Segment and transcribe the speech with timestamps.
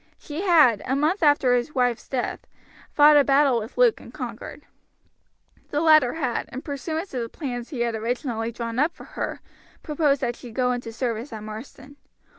[0.17, 2.47] She had, a month after his wife's death,
[2.91, 4.63] fought a battle with Luke and conquered.
[5.69, 9.41] The latter had, in pursuance of the plans he had originally drawn up for her,
[9.83, 11.97] proposed that she should go into service at Marsden.